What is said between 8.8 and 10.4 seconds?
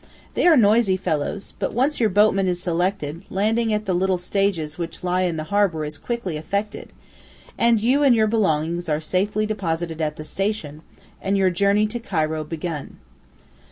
are safely deposited at the